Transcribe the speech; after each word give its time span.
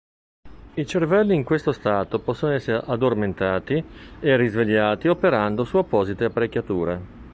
I 0.73 0.85
cervelli 0.87 1.35
in 1.35 1.43
questo 1.43 1.71
stato 1.71 2.19
possono 2.19 2.53
essere 2.53 2.81
"addormentati" 2.83 3.85
e 4.19 4.35
risvegliati 4.35 5.07
operando 5.07 5.63
su 5.63 5.77
apposite 5.77 6.25
apparecchiature. 6.25 7.05